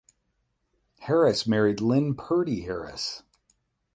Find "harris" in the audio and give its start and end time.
1.01-1.45, 2.61-3.21